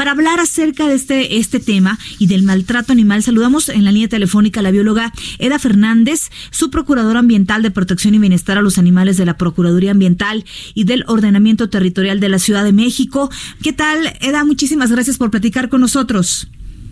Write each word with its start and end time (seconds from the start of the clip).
Para 0.00 0.12
hablar 0.12 0.40
acerca 0.40 0.88
de 0.88 0.94
este, 0.94 1.36
este 1.36 1.60
tema 1.60 1.98
y 2.18 2.26
del 2.26 2.42
maltrato 2.42 2.90
animal, 2.90 3.22
saludamos 3.22 3.68
en 3.68 3.84
la 3.84 3.92
línea 3.92 4.08
telefónica 4.08 4.60
a 4.60 4.62
la 4.62 4.70
bióloga 4.70 5.12
Eda 5.38 5.58
Fernández, 5.58 6.30
su 6.50 6.70
procuradora 6.70 7.18
ambiental 7.18 7.60
de 7.60 7.70
protección 7.70 8.14
y 8.14 8.18
bienestar 8.18 8.56
a 8.56 8.62
los 8.62 8.78
animales 8.78 9.18
de 9.18 9.26
la 9.26 9.36
Procuraduría 9.36 9.90
Ambiental 9.90 10.46
y 10.72 10.84
del 10.84 11.04
Ordenamiento 11.06 11.68
Territorial 11.68 12.18
de 12.18 12.30
la 12.30 12.38
Ciudad 12.38 12.64
de 12.64 12.72
México. 12.72 13.30
¿Qué 13.62 13.74
tal, 13.74 14.16
Eda? 14.22 14.42
Muchísimas 14.42 14.90
gracias 14.90 15.18
por 15.18 15.30
platicar 15.30 15.68
con 15.68 15.82
nosotros. 15.82 16.48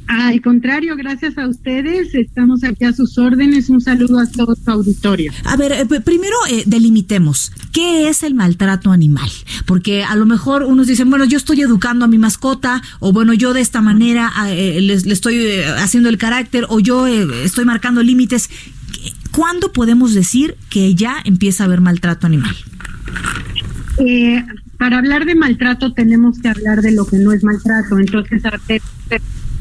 Al 0.08 0.40
contrario, 0.40 0.96
gracias 0.96 1.36
a 1.36 1.46
ustedes. 1.46 2.14
Estamos 2.14 2.64
aquí 2.64 2.86
a 2.86 2.94
sus 2.94 3.18
órdenes. 3.18 3.68
Un 3.68 3.82
saludo 3.82 4.18
a 4.18 4.26
todo 4.26 4.56
su 4.56 4.70
auditorio. 4.70 5.30
A 5.44 5.54
ver, 5.58 5.72
eh, 5.72 6.00
primero 6.00 6.34
eh, 6.50 6.62
delimitemos, 6.64 7.52
¿qué 7.72 8.08
es 8.08 8.22
el 8.22 8.34
maltrato 8.34 8.90
animal? 8.90 9.28
Porque 9.66 10.04
a 10.04 10.16
lo 10.16 10.24
mejor 10.24 10.62
unos 10.62 10.86
dicen, 10.86 11.10
bueno, 11.10 11.26
yo 11.26 11.36
estoy 11.36 11.60
educando 11.60 12.06
a 12.06 12.08
mi 12.08 12.16
mascota, 12.16 12.80
o 13.00 13.12
bueno, 13.12 13.34
yo 13.34 13.52
de 13.52 13.60
esta 13.60 13.82
manera 13.82 14.32
eh, 14.48 14.80
le, 14.80 14.94
estoy 14.94 15.60
haciendo 15.76 16.08
el 16.08 16.16
carácter, 16.16 16.64
o 16.70 16.80
yo 16.80 17.06
estoy 17.06 17.66
marcando 17.66 18.02
límites. 18.02 18.48
¿Cuándo 19.30 19.74
podemos 19.74 20.14
decir 20.14 20.56
que 20.70 20.94
ya 20.94 21.16
empieza 21.22 21.64
a 21.64 21.66
haber 21.66 21.82
maltrato 21.82 22.26
animal? 22.26 22.56
para 24.78 24.98
hablar 24.98 25.24
de 25.24 25.34
maltrato 25.34 25.92
tenemos 25.92 26.38
que 26.38 26.48
hablar 26.48 26.82
de 26.82 26.92
lo 26.92 27.04
que 27.04 27.18
no 27.18 27.32
es 27.32 27.42
maltrato. 27.42 27.98
Entonces, 27.98 28.42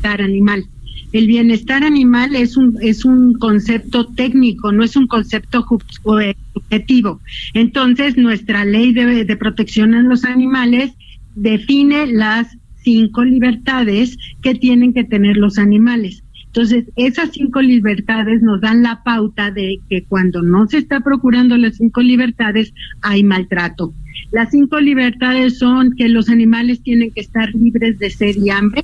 animal. 0.03 0.65
El 1.13 1.27
bienestar 1.27 1.83
animal 1.83 2.35
es 2.35 2.57
un, 2.57 2.77
es 2.81 3.05
un 3.05 3.33
concepto 3.33 4.05
técnico, 4.05 4.71
no 4.71 4.83
es 4.83 4.95
un 4.95 5.07
concepto 5.07 5.65
subjetivo. 6.03 7.21
Entonces, 7.53 8.17
nuestra 8.17 8.65
ley 8.65 8.93
de, 8.93 9.23
de 9.23 9.37
protección 9.37 9.93
a 9.93 10.01
los 10.01 10.25
animales 10.25 10.91
define 11.35 12.07
las 12.07 12.47
cinco 12.83 13.23
libertades 13.23 14.17
que 14.41 14.55
tienen 14.55 14.93
que 14.93 15.03
tener 15.03 15.37
los 15.37 15.57
animales. 15.57 16.23
Entonces, 16.47 16.85
esas 16.95 17.31
cinco 17.31 17.61
libertades 17.61 18.41
nos 18.41 18.59
dan 18.61 18.81
la 18.81 19.03
pauta 19.03 19.51
de 19.51 19.79
que 19.89 20.03
cuando 20.03 20.41
no 20.41 20.67
se 20.67 20.79
está 20.79 21.01
procurando 21.01 21.55
las 21.55 21.77
cinco 21.77 22.01
libertades, 22.01 22.73
hay 23.01 23.23
maltrato. 23.23 23.93
Las 24.31 24.51
cinco 24.51 24.79
libertades 24.79 25.59
son 25.59 25.93
que 25.95 26.09
los 26.09 26.29
animales 26.29 26.81
tienen 26.81 27.11
que 27.11 27.21
estar 27.21 27.53
libres 27.53 27.99
de 27.99 28.09
sed 28.09 28.35
y 28.43 28.49
hambre, 28.49 28.83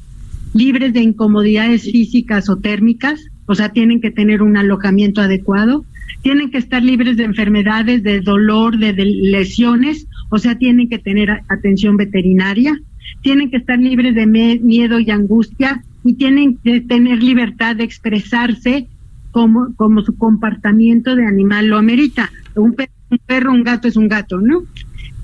libres 0.53 0.93
de 0.93 1.01
incomodidades 1.01 1.83
físicas 1.83 2.49
o 2.49 2.57
térmicas, 2.57 3.27
o 3.45 3.55
sea, 3.55 3.69
tienen 3.69 3.99
que 4.01 4.11
tener 4.11 4.41
un 4.41 4.55
alojamiento 4.55 5.21
adecuado, 5.21 5.85
tienen 6.21 6.51
que 6.51 6.57
estar 6.57 6.83
libres 6.83 7.17
de 7.17 7.23
enfermedades, 7.23 8.03
de 8.03 8.21
dolor, 8.21 8.77
de, 8.77 8.93
lesiones, 8.93 10.07
o 10.29 10.37
sea, 10.37 10.57
tienen 10.57 10.89
que 10.89 10.99
tener 10.99 11.41
atención 11.49 11.97
veterinaria, 11.97 12.79
tienen 13.21 13.49
que 13.49 13.57
estar 13.57 13.79
libres 13.79 14.15
de 14.15 14.25
miedo 14.25 14.99
y 14.99 15.11
angustia 15.11 15.83
y 16.03 16.13
tienen 16.13 16.57
que 16.57 16.81
tener 16.81 17.21
libertad 17.21 17.75
de 17.75 17.83
expresarse 17.83 18.87
como, 19.31 19.73
como 19.75 20.01
su 20.01 20.15
comportamiento 20.15 21.15
de 21.15 21.25
animal 21.25 21.67
lo 21.67 21.77
amerita. 21.77 22.31
Un 22.55 22.73
perro, 22.73 22.91
un 23.09 23.17
perro, 23.25 23.51
un 23.51 23.63
gato 23.63 23.87
es 23.87 23.97
un 23.97 24.07
gato, 24.07 24.39
¿no? 24.39 24.63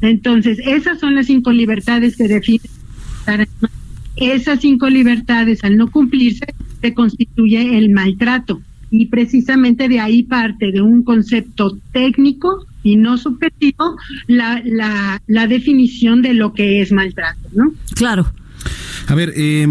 Entonces, 0.01 0.59
esas 0.65 0.99
son 0.99 1.15
las 1.15 1.27
cinco 1.27 1.51
libertades 1.51 2.17
que 2.17 2.27
definen 2.27 2.71
esas 4.15 4.61
cinco 4.61 4.89
libertades, 4.89 5.63
al 5.63 5.77
no 5.77 5.89
cumplirse, 5.89 6.45
se 6.81 6.93
constituye 6.93 7.77
el 7.77 7.89
maltrato. 7.89 8.61
Y 8.91 9.05
precisamente 9.05 9.87
de 9.87 9.99
ahí 9.99 10.23
parte 10.23 10.71
de 10.71 10.81
un 10.81 11.03
concepto 11.03 11.77
técnico 11.91 12.65
y 12.81 12.95
no 12.95 13.17
subjetivo 13.17 13.95
la, 14.27 14.61
la, 14.65 15.21
la 15.27 15.47
definición 15.47 16.21
de 16.21 16.33
lo 16.33 16.53
que 16.53 16.81
es 16.81 16.91
maltrato, 16.91 17.49
¿no? 17.53 17.71
Claro. 17.95 18.31
A 19.07 19.15
ver, 19.15 19.33
eh, 19.35 19.67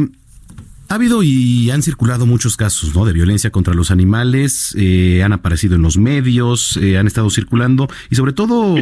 ha 0.89 0.95
habido 0.95 1.23
y 1.23 1.71
han 1.71 1.83
circulado 1.83 2.25
muchos 2.25 2.57
casos 2.57 2.95
¿no? 2.95 3.05
de 3.05 3.13
violencia 3.13 3.51
contra 3.51 3.75
los 3.75 3.91
animales, 3.91 4.75
eh, 4.79 5.23
han 5.23 5.33
aparecido 5.33 5.75
en 5.75 5.83
los 5.83 5.99
medios, 5.99 6.79
eh, 6.79 6.97
han 6.97 7.07
estado 7.07 7.29
circulando 7.29 7.89
y 8.11 8.17
sobre 8.17 8.33
todo 8.33 8.75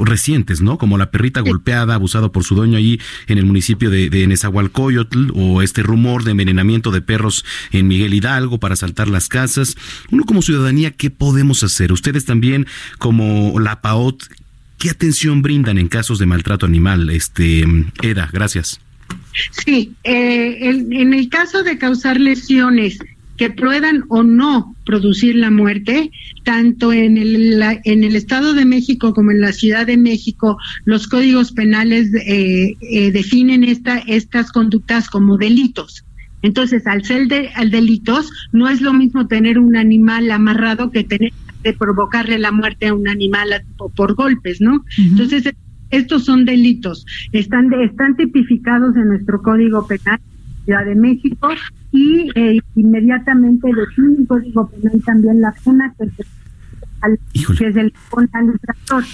recientes, 0.00 0.62
¿no? 0.62 0.78
Como 0.78 0.96
la 0.96 1.10
perrita 1.10 1.40
golpeada, 1.40 1.94
abusada 1.94 2.32
por 2.32 2.44
su 2.44 2.54
dueño 2.54 2.78
allí 2.78 3.00
en 3.26 3.36
el 3.36 3.44
municipio 3.44 3.90
de, 3.90 4.08
de 4.08 4.26
Nezahualcóyotl 4.26 5.32
o 5.34 5.60
este 5.60 5.82
rumor 5.82 6.24
de 6.24 6.30
envenenamiento 6.30 6.90
de 6.90 7.02
perros 7.02 7.44
en 7.70 7.86
Miguel 7.86 8.14
Hidalgo 8.14 8.58
para 8.58 8.76
saltar 8.76 9.08
las 9.08 9.28
casas. 9.28 9.76
Uno 10.10 10.24
como 10.24 10.40
ciudadanía, 10.40 10.92
¿qué 10.92 11.10
podemos 11.10 11.62
hacer? 11.62 11.92
Ustedes 11.92 12.24
también 12.24 12.66
como 12.98 13.60
la 13.60 13.82
PAOT, 13.82 14.24
¿qué 14.78 14.88
atención 14.88 15.42
brindan 15.42 15.76
en 15.76 15.88
casos 15.88 16.18
de 16.18 16.26
maltrato 16.26 16.64
animal? 16.64 17.10
Este, 17.10 17.66
Eda, 18.02 18.30
gracias. 18.32 18.80
Sí, 19.64 19.92
eh, 20.04 20.58
en 20.62 21.14
el 21.14 21.28
caso 21.28 21.62
de 21.62 21.78
causar 21.78 22.18
lesiones 22.18 22.98
que 23.36 23.50
puedan 23.50 24.04
o 24.08 24.22
no 24.22 24.74
producir 24.84 25.36
la 25.36 25.50
muerte, 25.50 26.10
tanto 26.44 26.92
en 26.92 27.18
el, 27.18 27.62
en 27.84 28.04
el 28.04 28.16
Estado 28.16 28.54
de 28.54 28.64
México 28.64 29.12
como 29.12 29.30
en 29.30 29.40
la 29.40 29.52
Ciudad 29.52 29.86
de 29.86 29.96
México, 29.96 30.58
los 30.84 31.06
códigos 31.06 31.52
penales 31.52 32.12
eh, 32.14 32.76
eh, 32.80 33.10
definen 33.10 33.64
esta, 33.64 33.98
estas 33.98 34.52
conductas 34.52 35.08
como 35.08 35.36
delitos. 35.36 36.04
Entonces, 36.42 36.86
al 36.86 37.04
ser 37.04 37.28
de, 37.28 37.48
al 37.54 37.70
delitos, 37.70 38.30
no 38.52 38.68
es 38.68 38.80
lo 38.80 38.92
mismo 38.92 39.26
tener 39.26 39.58
un 39.58 39.76
animal 39.76 40.30
amarrado 40.30 40.90
que 40.90 41.02
tener 41.04 41.32
de 41.62 41.72
provocarle 41.72 42.38
la 42.38 42.52
muerte 42.52 42.86
a 42.86 42.94
un 42.94 43.08
animal 43.08 43.64
por, 43.96 44.14
golpes, 44.14 44.60
¿no? 44.60 44.84
Entonces, 44.96 45.52
estos 45.90 46.24
son 46.24 46.44
delitos, 46.44 47.06
están, 47.32 47.72
están 47.74 48.16
tipificados 48.16 48.96
en 48.96 49.08
nuestro 49.08 49.42
Código 49.42 49.86
Penal 49.86 50.20
Ciudad 50.64 50.84
de 50.84 50.94
México 50.96 51.48
y 51.92 52.28
eh, 52.34 52.58
inmediatamente 52.74 53.68
define 53.72 54.16
el 54.18 54.26
Código 54.26 54.68
Penal 54.68 55.02
también 55.04 55.40
la 55.40 55.54
pena 55.64 55.94
que, 55.98 56.04
es 56.04 57.76
el 57.76 57.92
ilustrador. 58.40 59.04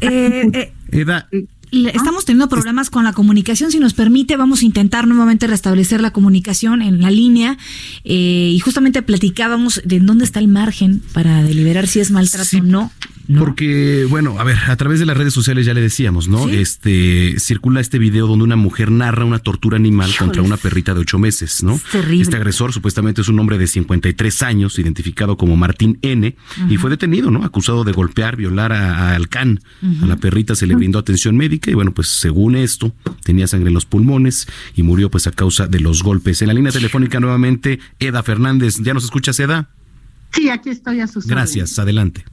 Eh, 0.00 0.50
eh, 0.52 0.72
eh 0.92 1.46
Estamos 1.72 2.24
teniendo 2.24 2.48
problemas 2.48 2.90
con 2.90 3.04
la 3.04 3.12
comunicación. 3.12 3.70
Si 3.70 3.80
nos 3.80 3.92
permite, 3.92 4.36
vamos 4.36 4.62
a 4.62 4.64
intentar 4.64 5.06
nuevamente 5.06 5.46
restablecer 5.46 6.00
la 6.00 6.12
comunicación 6.12 6.80
en 6.80 7.02
la 7.02 7.10
línea. 7.10 7.58
Eh, 8.04 8.52
y 8.54 8.58
justamente 8.60 9.02
platicábamos 9.02 9.82
de 9.84 10.00
dónde 10.00 10.24
está 10.24 10.38
el 10.38 10.48
margen 10.48 11.02
para 11.12 11.42
deliberar 11.42 11.86
si 11.86 12.00
es 12.00 12.10
maltrato 12.10 12.58
o 12.58 12.62
no. 12.62 12.92
Porque, 13.38 14.06
bueno, 14.08 14.38
a 14.38 14.44
ver, 14.44 14.56
a 14.68 14.76
través 14.76 15.00
de 15.00 15.06
las 15.06 15.16
redes 15.16 15.34
sociales 15.34 15.66
ya 15.66 15.74
le 15.74 15.80
decíamos, 15.80 16.28
¿no? 16.28 16.48
Este 16.48 17.34
circula 17.38 17.80
este 17.80 17.98
video 17.98 18.26
donde 18.26 18.44
una 18.44 18.56
mujer 18.56 18.90
narra 18.90 19.24
una 19.24 19.38
tortura 19.38 19.76
animal 19.76 20.10
contra 20.16 20.42
una 20.42 20.56
perrita 20.56 20.94
de 20.94 21.00
ocho 21.00 21.18
meses, 21.18 21.62
¿no? 21.62 21.80
Este 22.10 22.36
agresor 22.36 22.72
supuestamente 22.72 23.20
es 23.20 23.28
un 23.28 23.38
hombre 23.38 23.58
de 23.58 23.66
53 23.66 24.42
años, 24.42 24.78
identificado 24.78 25.36
como 25.36 25.56
Martín 25.56 25.98
N, 26.02 26.36
y 26.68 26.76
fue 26.76 26.90
detenido, 26.90 27.30
¿no? 27.30 27.44
Acusado 27.44 27.84
de 27.84 27.92
golpear, 27.92 28.36
violar 28.36 28.72
a, 28.72 29.14
Alcán. 29.14 29.60
A 30.02 30.06
la 30.06 30.16
perrita 30.16 30.54
se 30.54 30.66
le 30.66 30.74
brindó 30.74 30.98
atención 30.98 31.36
médica 31.36 31.70
y 31.70 31.74
bueno, 31.74 31.92
pues 31.92 32.08
según 32.08 32.56
esto, 32.56 32.94
tenía 33.24 33.46
sangre 33.46 33.68
en 33.68 33.74
los 33.74 33.86
pulmones 33.86 34.46
y 34.74 34.82
murió 34.82 35.10
pues 35.10 35.26
a 35.26 35.32
causa 35.32 35.66
de 35.66 35.80
los 35.80 36.02
golpes. 36.02 36.42
En 36.42 36.48
la 36.48 36.54
línea 36.54 36.72
telefónica 36.72 37.20
nuevamente, 37.20 37.80
Eda 37.98 38.22
Fernández. 38.22 38.76
¿Ya 38.80 38.94
nos 38.94 39.04
escuchas, 39.04 39.38
Eda? 39.40 39.70
Sí, 40.32 40.48
aquí 40.48 40.70
estoy 40.70 41.00
a 41.00 41.06
sus 41.06 41.26
Gracias, 41.26 41.78
adelante. 41.78 42.24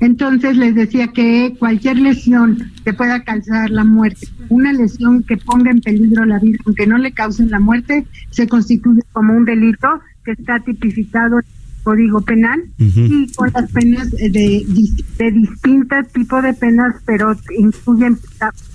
Entonces 0.00 0.56
les 0.56 0.74
decía 0.74 1.08
que 1.08 1.54
cualquier 1.58 1.98
lesión 1.98 2.72
que 2.84 2.92
pueda 2.92 3.24
causar 3.24 3.70
la 3.70 3.84
muerte, 3.84 4.28
una 4.48 4.72
lesión 4.72 5.22
que 5.22 5.36
ponga 5.36 5.70
en 5.70 5.80
peligro 5.80 6.24
la 6.24 6.38
vida, 6.38 6.58
aunque 6.66 6.86
no 6.86 6.98
le 6.98 7.12
causen 7.12 7.50
la 7.50 7.58
muerte, 7.58 8.06
se 8.30 8.46
constituye 8.46 9.02
como 9.12 9.34
un 9.34 9.44
delito 9.44 9.88
que 10.24 10.32
está 10.32 10.60
tipificado 10.60 11.38
en 11.38 11.44
el 11.46 11.82
Código 11.82 12.20
Penal 12.20 12.64
y 12.78 13.32
con 13.32 13.50
las 13.52 13.70
penas 13.70 14.10
de, 14.10 14.28
de, 14.28 15.30
distintos 15.32 16.08
tipos 16.12 16.42
de 16.42 16.52
penas, 16.54 16.96
pero 17.04 17.34
incluyen 17.56 18.18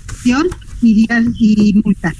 prisión 0.07 0.47
y, 0.81 1.07
y 1.39 1.81
multa. 1.83 2.13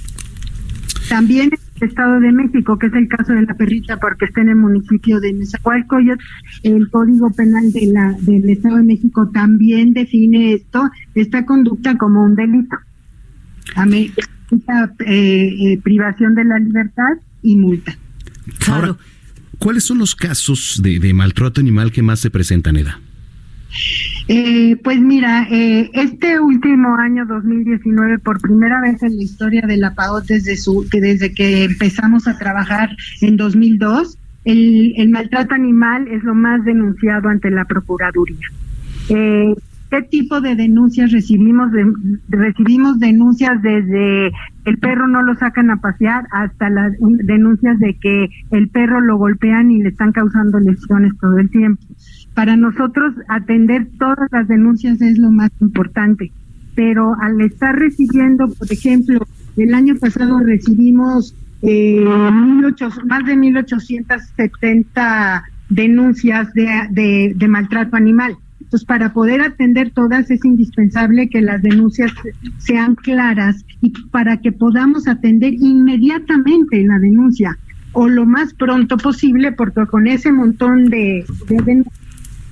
También 1.08 1.50
Estado 1.86 2.20
de 2.20 2.32
México, 2.32 2.78
que 2.78 2.86
es 2.86 2.92
el 2.94 3.08
caso 3.08 3.32
de 3.32 3.42
la 3.42 3.54
perrita 3.54 3.98
porque 3.98 4.26
está 4.26 4.40
en 4.40 4.50
el 4.50 4.56
municipio 4.56 5.20
de 5.20 5.32
Nezahualcóyotl, 5.32 6.22
el 6.62 6.90
Código 6.90 7.30
Penal 7.32 7.72
de 7.72 7.86
la 7.86 8.16
del 8.20 8.48
Estado 8.48 8.76
de 8.76 8.84
México 8.84 9.30
también 9.32 9.92
define 9.92 10.54
esto, 10.54 10.90
esta 11.14 11.44
conducta 11.44 11.96
como 11.96 12.24
un 12.24 12.34
delito. 12.34 12.76
Esta, 14.50 14.92
eh, 15.06 15.72
eh, 15.72 15.80
privación 15.82 16.34
de 16.34 16.44
la 16.44 16.58
libertad 16.58 17.12
y 17.42 17.56
multa. 17.56 17.96
Ahora, 18.68 18.96
¿cuáles 19.58 19.84
son 19.84 19.98
los 19.98 20.14
casos 20.14 20.80
de, 20.82 20.98
de 20.98 21.14
maltrato 21.14 21.60
animal 21.60 21.92
que 21.92 22.02
más 22.02 22.20
se 22.20 22.30
presentan, 22.30 22.76
Eda? 22.76 23.00
Eh, 24.28 24.76
pues 24.82 25.00
mira, 25.00 25.46
eh, 25.50 25.90
este 25.94 26.38
último 26.38 26.96
año 26.96 27.26
2019, 27.26 28.18
por 28.18 28.40
primera 28.40 28.80
vez 28.80 29.02
en 29.02 29.16
la 29.16 29.22
historia 29.22 29.62
de 29.62 29.76
la 29.76 29.94
PAO, 29.94 30.20
desde, 30.20 30.56
su, 30.56 30.86
que 30.90 31.00
desde 31.00 31.34
que 31.34 31.64
empezamos 31.64 32.28
a 32.28 32.38
trabajar 32.38 32.90
en 33.20 33.36
2002, 33.36 34.18
el, 34.44 34.94
el 34.96 35.08
maltrato 35.10 35.54
animal 35.54 36.08
es 36.08 36.22
lo 36.24 36.34
más 36.34 36.64
denunciado 36.64 37.28
ante 37.28 37.50
la 37.50 37.64
Procuraduría. 37.64 38.46
Eh, 39.08 39.54
¿Qué 39.90 40.00
tipo 40.00 40.40
de 40.40 40.56
denuncias 40.56 41.12
recibimos? 41.12 41.70
recibimos 42.30 42.98
denuncias 42.98 43.60
desde 43.60 44.32
el 44.64 44.78
perro 44.78 45.06
no 45.06 45.22
lo 45.22 45.34
sacan 45.34 45.70
a 45.70 45.82
pasear 45.82 46.24
hasta 46.30 46.70
las 46.70 46.94
denuncias 46.98 47.78
de 47.78 47.98
que 47.98 48.30
el 48.52 48.68
perro 48.68 49.02
lo 49.02 49.18
golpean 49.18 49.70
y 49.70 49.82
le 49.82 49.90
están 49.90 50.12
causando 50.12 50.58
lesiones 50.60 51.12
todo 51.20 51.36
el 51.36 51.50
tiempo. 51.50 51.82
Para 52.34 52.56
nosotros 52.56 53.14
atender 53.28 53.86
todas 53.98 54.28
las 54.30 54.48
denuncias 54.48 55.02
es 55.02 55.18
lo 55.18 55.30
más 55.30 55.50
importante, 55.60 56.32
pero 56.74 57.14
al 57.20 57.38
estar 57.42 57.76
recibiendo, 57.76 58.48
por 58.48 58.72
ejemplo, 58.72 59.26
el 59.56 59.74
año 59.74 59.94
pasado 59.96 60.38
recibimos 60.40 61.34
eh, 61.60 62.02
más 62.04 63.24
de 63.26 63.36
1.870 63.36 65.42
denuncias 65.68 66.54
de, 66.54 67.34
de, 67.36 67.48
maltrato 67.48 67.96
animal. 67.96 68.36
Entonces, 68.60 68.86
para 68.86 69.12
poder 69.12 69.42
atender 69.42 69.90
todas 69.90 70.30
es 70.30 70.42
indispensable 70.44 71.28
que 71.28 71.42
las 71.42 71.60
denuncias 71.62 72.12
sean 72.58 72.94
claras 72.94 73.64
y 73.82 73.90
para 74.10 74.38
que 74.38 74.52
podamos 74.52 75.06
atender 75.06 75.52
inmediatamente 75.54 76.82
la 76.84 76.98
denuncia 76.98 77.58
o 77.92 78.08
lo 78.08 78.24
más 78.24 78.54
pronto 78.54 78.96
posible, 78.96 79.52
porque 79.52 79.84
con 79.86 80.06
ese 80.06 80.32
montón 80.32 80.86
de, 80.86 81.26
de 81.48 81.56
denuncias 81.62 82.01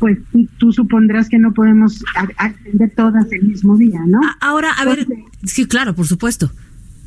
pues 0.00 0.18
tú, 0.58 0.72
supondrás 0.72 1.28
que 1.28 1.38
no 1.38 1.52
podemos 1.52 2.02
atender 2.38 2.90
todas 2.96 3.30
el 3.30 3.42
mismo 3.42 3.76
día, 3.76 4.00
¿no? 4.06 4.18
Ahora, 4.40 4.72
a 4.72 4.84
ver, 4.86 5.06
sí, 5.44 5.66
claro, 5.66 5.94
por 5.94 6.06
supuesto. 6.06 6.50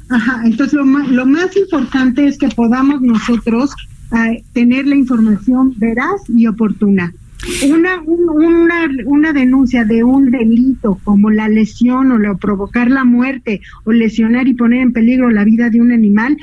Ajá, 0.10 0.44
entonces 0.45 0.74
lo 0.74 0.86
más, 0.86 1.10
lo 1.10 1.25
más 1.25 1.57
importante 1.57 2.28
es 2.28 2.38
que 2.38 2.50
podamos 2.50 3.01
nosotros 3.01 3.72
eh, 4.16 4.44
tener 4.54 4.86
la 4.86 4.95
información 4.95 5.74
veraz 5.78 6.22
y 6.30 6.45
oportuna. 6.45 7.12
Una, 7.69 8.01
una, 8.01 8.90
una 9.06 9.34
denuncia 9.34 9.86
de 9.86 10.04
un 10.04 10.31
delito 10.31 11.00
como 11.04 11.30
la 11.30 11.50
lesión 11.50 12.12
o 12.12 12.18
la, 12.18 12.36
provocar 12.36 12.90
la 12.90 13.04
muerte 13.04 13.62
o 13.84 13.92
lesionar 13.92 14.48
y 14.48 14.54
poner 14.54 14.81
en 14.81 14.94
peligro 14.94 15.30
la 15.30 15.44
vida 15.44 15.69
de 15.69 15.81
un 15.81 15.92
animal, 15.92 16.38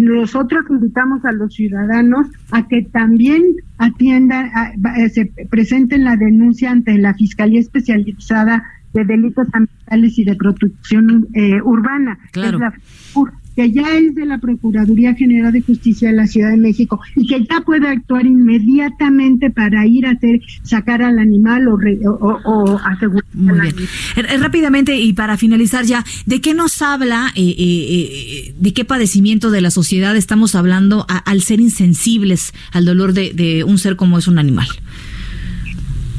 nosotros 0.00 0.64
invitamos 0.70 1.24
a 1.24 1.32
los 1.32 1.54
ciudadanos 1.54 2.28
a 2.50 2.66
que 2.68 2.82
también 2.82 3.42
atiendan, 3.78 4.50
eh, 4.96 5.08
se 5.08 5.26
presenten 5.50 6.04
la 6.04 6.16
denuncia 6.16 6.70
ante 6.70 6.96
la 6.98 7.14
Fiscalía 7.14 7.60
Especializada 7.60 8.62
de 8.92 9.04
Delitos 9.04 9.48
Ambientales 9.52 10.18
y 10.18 10.24
de 10.24 10.36
Protección 10.36 11.26
eh, 11.34 11.60
Urbana. 11.62 12.18
Claro 12.32 12.58
que 13.54 13.70
ya 13.70 13.96
es 13.96 14.14
de 14.14 14.26
la 14.26 14.38
Procuraduría 14.38 15.14
General 15.14 15.52
de 15.52 15.60
Justicia 15.60 16.08
de 16.08 16.16
la 16.16 16.26
Ciudad 16.26 16.50
de 16.50 16.56
México 16.56 17.00
y 17.16 17.26
que 17.26 17.44
ya 17.44 17.60
puede 17.60 17.88
actuar 17.88 18.26
inmediatamente 18.26 19.50
para 19.50 19.86
ir 19.86 20.06
a 20.06 20.10
hacer 20.10 20.40
sacar 20.62 21.02
al 21.02 21.18
animal 21.18 21.68
o, 21.68 21.78
o, 22.44 22.78
asegurar. 22.78 23.24
Muy 23.32 23.60
bien. 23.60 23.74
Eh, 24.16 24.22
eh, 24.28 24.38
rápidamente 24.38 24.96
y 24.98 25.12
para 25.12 25.36
finalizar 25.36 25.84
ya, 25.84 26.04
¿de 26.26 26.40
qué 26.40 26.54
nos 26.54 26.82
habla, 26.82 27.32
eh, 27.36 28.54
de 28.58 28.72
qué 28.72 28.84
padecimiento 28.84 29.50
de 29.50 29.60
la 29.60 29.70
sociedad 29.70 30.16
estamos 30.16 30.54
hablando 30.54 31.06
al 31.08 31.42
ser 31.42 31.60
insensibles 31.60 32.52
al 32.72 32.84
dolor 32.84 33.12
de, 33.12 33.32
de 33.32 33.64
un 33.64 33.78
ser 33.78 33.96
como 33.96 34.18
es 34.18 34.28
un 34.28 34.38
animal? 34.38 34.66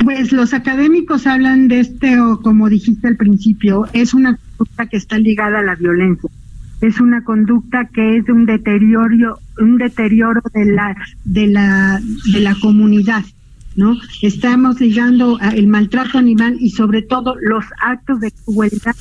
Pues 0.04 0.32
los 0.32 0.54
académicos 0.54 1.26
hablan 1.26 1.68
de 1.68 1.80
este, 1.80 2.20
o 2.20 2.42
como 2.42 2.70
dijiste 2.70 3.08
al 3.08 3.16
principio, 3.16 3.88
es 3.94 4.14
una 4.14 4.38
cosa 4.58 4.86
que 4.88 4.98
está 4.98 5.18
ligada 5.18 5.60
a 5.60 5.64
la 5.64 5.76
violencia 5.76 6.30
es 6.86 7.00
una 7.00 7.24
conducta 7.24 7.90
que 7.94 8.18
es 8.18 8.30
un 8.30 8.46
deterioro 8.46 9.40
un 9.60 9.78
deterioro 9.78 10.42
de 10.54 10.66
la 10.66 10.96
de 11.24 11.48
la 11.48 12.02
de 12.32 12.40
la 12.40 12.56
comunidad 12.56 13.24
no 13.76 13.98
estamos 14.22 14.80
ligando 14.80 15.40
el 15.40 15.68
maltrato 15.68 16.18
animal 16.18 16.58
y 16.60 16.72
sobre 16.72 17.02
todo 17.02 17.36
los 17.42 17.66
actos 17.82 18.20
de 18.20 18.32
crueldad 18.46 18.96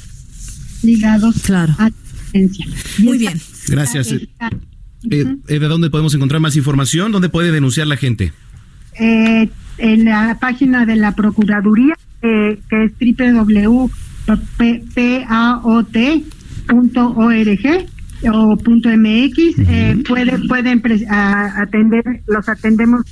ligados 0.83 1.43
claro. 1.43 1.75
a 1.79 1.85
la 1.85 1.93
violencia 2.33 2.67
muy 2.99 3.19
bien 3.19 3.41
gracias 3.69 4.13
eh, 4.13 4.29
¿De 5.47 5.59
dónde 5.59 5.91
podemos 5.91 6.15
encontrar 6.15 6.41
más 6.41 6.57
información? 6.57 7.13
¿Dónde 7.13 7.29
puede 7.29 7.53
denunciar 7.53 7.87
la 7.87 7.99
gente? 7.99 8.33
Eh, 8.99 9.51
en 9.79 10.05
la 10.05 10.39
página 10.41 10.87
de 10.87 10.97
la 10.97 11.15
Procuraduría, 11.15 11.95
eh, 12.23 12.59
que 12.71 12.85
es 12.85 12.93
www.paot 13.37 14.37
.org 16.69 17.87
o 18.33 18.57
.mx 18.57 19.39
eh, 19.69 20.03
puede, 20.07 20.39
pueden 20.49 20.83
atender, 21.11 22.23
los 22.27 22.49
atendemos 22.49 23.03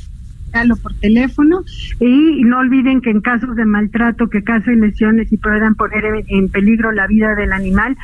por 0.82 0.94
teléfono 0.94 1.64
y 1.99 2.44
no 2.44 2.58
olviden 2.58 3.00
que 3.00 3.10
en 3.10 3.20
casos 3.20 3.56
de 3.56 3.64
maltrato 3.64 4.28
que 4.28 4.43
causen 4.43 4.81
lesiones 4.81 5.32
y 5.32 5.38
puedan 5.38 5.75
poner 5.75 6.04
en, 6.28 6.49
peligro 6.49 6.93
la 6.93 7.06
vida 7.06 7.34
del 7.34 7.52
animal, 7.52 7.96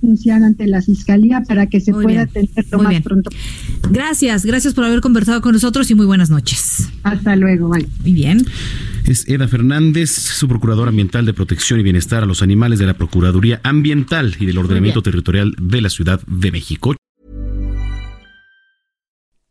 denunciar 0.00 0.42
ante 0.42 0.66
la 0.66 0.80
fiscalía 0.80 1.42
para 1.46 1.66
que 1.66 1.80
se 1.80 1.92
pueda 1.92 2.22
atender 2.22 2.64
lo 2.72 2.78
más 2.78 3.02
pronto. 3.02 3.30
Gracias, 3.90 4.46
gracias 4.46 4.72
por 4.72 4.84
haber 4.84 5.00
conversado 5.00 5.42
con 5.42 5.52
nosotros 5.52 5.90
y 5.90 5.94
muy 5.94 6.06
buenas 6.06 6.30
noches. 6.30 6.90
Hasta 7.02 7.36
luego, 7.36 7.68
bye. 7.68 7.86
Muy 8.02 8.14
bien. 8.14 8.42
Es 9.06 9.28
Eda 9.28 9.48
Fernández, 9.48 10.10
su 10.10 10.48
procurador 10.48 10.88
ambiental 10.88 11.26
de 11.26 11.32
protección 11.32 11.80
y 11.80 11.82
bienestar 11.82 12.22
a 12.22 12.26
los 12.26 12.42
animales 12.42 12.78
de 12.78 12.86
la 12.86 12.94
Procuraduría 12.94 13.60
Ambiental 13.64 14.36
y 14.38 14.46
del 14.46 14.58
Ordenamiento 14.58 15.02
Territorial 15.02 15.54
de 15.58 15.80
la 15.80 15.90
Ciudad 15.90 16.20
de 16.26 16.52
México. 16.52 16.94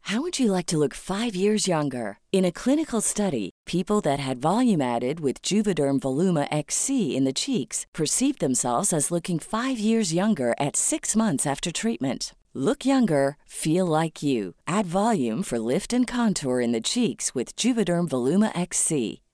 How 0.10 0.22
would 0.22 0.39
you 0.39 0.51
like 0.51 0.65
to 0.68 0.77
look 0.79 0.96
five 0.96 1.36
years 1.36 1.68
younger? 1.68 2.18
In 2.32 2.44
a 2.44 2.51
clinical 2.51 3.00
study, 3.00 3.51
people 3.68 4.01
that 4.01 4.18
had 4.18 4.41
volume 4.41 4.82
added 4.82 5.20
with 5.20 5.44
Juvederm 5.44 6.00
Voluma 6.00 6.48
XC 6.50 7.15
in 7.15 7.25
the 7.25 7.34
cheeks 7.34 7.86
perceived 7.94 8.39
themselves 8.39 8.91
as 8.91 9.12
looking 9.12 9.38
five 9.38 9.77
years 9.77 10.12
younger 10.12 10.56
at 10.60 10.75
six 10.75 11.15
months 11.15 11.46
after 11.46 11.72
treatment. 11.72 12.34
Look 12.56 12.84
younger, 12.84 13.38
feel 13.46 13.86
like 13.86 14.24
you. 14.24 14.56
Add 14.65 14.88
volume 14.88 15.44
for 15.44 15.60
lift 15.60 15.94
and 15.94 16.08
contour 16.08 16.60
in 16.60 16.72
the 16.72 16.82
cheeks 16.82 17.36
with 17.36 17.56
Juvederm 17.56 18.10
Voluma 18.10 18.51
XC. 18.58 19.22